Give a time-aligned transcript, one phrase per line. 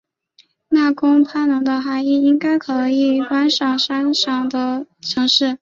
[0.69, 5.45] 那空拍侬的涵义应该是可以观赏山景的城市。